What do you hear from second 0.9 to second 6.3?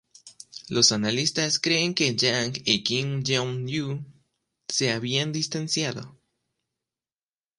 analistas creen que Jang y Kim Kyong-hui se habían distanciado.